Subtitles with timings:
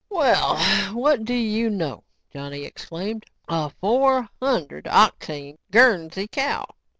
[0.09, 0.57] "Well,
[0.95, 2.03] what do you know,"
[2.33, 6.65] Johnny exclaimed, "a four hundred octane Guernsey cow!"